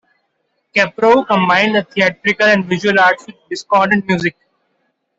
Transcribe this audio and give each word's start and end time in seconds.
Kaprow 0.75 1.27
combined 1.27 1.75
the 1.75 1.83
theatrical 1.83 2.47
and 2.47 2.65
visual 2.65 2.99
arts 2.99 3.27
with 3.27 3.35
discordant 3.51 4.03
music. 4.07 4.35